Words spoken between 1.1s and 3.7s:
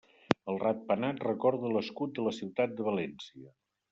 recorda l'escut de la ciutat de València.